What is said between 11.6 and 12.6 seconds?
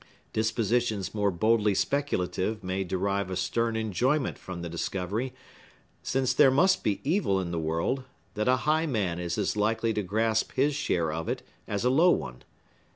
as a low one.